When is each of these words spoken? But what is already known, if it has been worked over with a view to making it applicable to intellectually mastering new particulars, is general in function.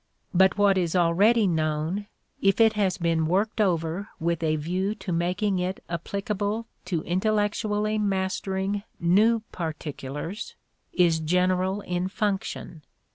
But 0.33 0.57
what 0.57 0.79
is 0.79 0.95
already 0.95 1.45
known, 1.45 2.07
if 2.41 2.59
it 2.59 2.73
has 2.73 2.97
been 2.97 3.27
worked 3.27 3.61
over 3.61 4.07
with 4.19 4.41
a 4.41 4.55
view 4.55 4.95
to 4.95 5.11
making 5.11 5.59
it 5.59 5.83
applicable 5.89 6.65
to 6.85 7.03
intellectually 7.03 7.99
mastering 7.99 8.81
new 8.99 9.41
particulars, 9.51 10.55
is 10.91 11.19
general 11.19 11.81
in 11.81 12.07
function. 12.07 12.81